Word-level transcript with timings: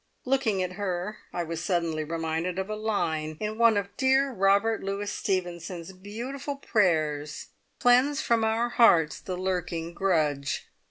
Looking 0.25 0.63
at 0.63 0.71
her, 0.71 1.19
I 1.31 1.43
was 1.43 1.63
suddenly 1.63 2.03
reminded 2.03 2.57
of 2.57 2.71
a 2.71 2.75
line 2.75 3.37
in 3.39 3.59
one 3.59 3.77
of 3.77 3.95
dear 3.97 4.31
Robert 4.31 4.81
Louis 4.83 5.11
Stevenson's 5.13 5.93
beautiful 5.93 6.55
prayers 6.55 7.49
"Cleanse 7.77 8.19
from 8.19 8.43
our 8.43 8.69
hearts 8.69 9.19
the 9.19 9.37
lurking 9.37 9.93
grudge!" 9.93 10.65